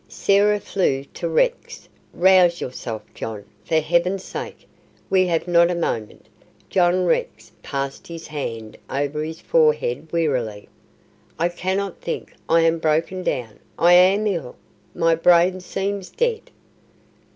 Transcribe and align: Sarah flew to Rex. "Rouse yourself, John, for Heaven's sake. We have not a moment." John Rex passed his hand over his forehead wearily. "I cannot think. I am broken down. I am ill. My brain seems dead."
Sarah 0.07 0.59
flew 0.59 1.03
to 1.13 1.29
Rex. 1.29 1.87
"Rouse 2.11 2.59
yourself, 2.59 3.03
John, 3.13 3.45
for 3.63 3.75
Heaven's 3.75 4.23
sake. 4.23 4.65
We 5.11 5.27
have 5.27 5.47
not 5.47 5.69
a 5.69 5.75
moment." 5.75 6.25
John 6.71 7.05
Rex 7.05 7.51
passed 7.61 8.07
his 8.07 8.25
hand 8.25 8.77
over 8.89 9.23
his 9.23 9.39
forehead 9.41 10.11
wearily. 10.11 10.67
"I 11.37 11.49
cannot 11.49 12.01
think. 12.01 12.33
I 12.49 12.61
am 12.61 12.79
broken 12.79 13.21
down. 13.21 13.59
I 13.77 13.93
am 13.93 14.25
ill. 14.25 14.55
My 14.95 15.13
brain 15.13 15.59
seems 15.59 16.09
dead." 16.09 16.49